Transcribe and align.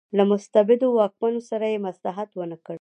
له 0.17 0.23
مستبدو 0.31 0.87
واکمنو 0.97 1.41
سره 1.49 1.65
یې 1.73 1.77
مصلحت 1.87 2.29
ونکړ. 2.35 2.69